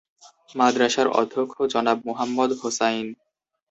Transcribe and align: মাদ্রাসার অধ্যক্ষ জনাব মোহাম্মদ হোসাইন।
মাদ্রাসার 0.55 1.07
অধ্যক্ষ 1.19 1.55
জনাব 1.73 1.97
মোহাম্মদ 2.07 2.49
হোসাইন। 2.61 3.07